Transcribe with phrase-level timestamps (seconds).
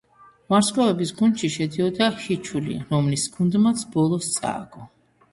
[0.51, 4.87] ვარსკვლავების გუნდში შედიოდა ჰიჩული, რომლის გუნდმაც ბოლოს წააგო.